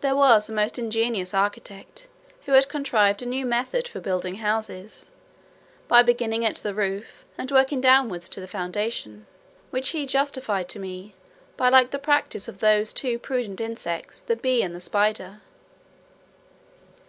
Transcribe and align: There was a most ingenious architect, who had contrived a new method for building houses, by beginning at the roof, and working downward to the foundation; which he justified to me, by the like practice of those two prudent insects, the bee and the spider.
There 0.00 0.16
was 0.16 0.48
a 0.48 0.52
most 0.52 0.80
ingenious 0.80 1.32
architect, 1.32 2.08
who 2.46 2.54
had 2.54 2.68
contrived 2.68 3.22
a 3.22 3.24
new 3.26 3.46
method 3.46 3.86
for 3.86 4.00
building 4.00 4.38
houses, 4.38 5.12
by 5.86 6.02
beginning 6.02 6.44
at 6.44 6.56
the 6.56 6.74
roof, 6.74 7.24
and 7.38 7.48
working 7.52 7.80
downward 7.80 8.22
to 8.22 8.40
the 8.40 8.48
foundation; 8.48 9.26
which 9.70 9.90
he 9.90 10.06
justified 10.06 10.68
to 10.70 10.80
me, 10.80 11.14
by 11.56 11.70
the 11.70 11.70
like 11.76 12.02
practice 12.02 12.48
of 12.48 12.58
those 12.58 12.92
two 12.92 13.16
prudent 13.16 13.60
insects, 13.60 14.20
the 14.20 14.34
bee 14.34 14.60
and 14.60 14.74
the 14.74 14.80
spider. 14.80 15.40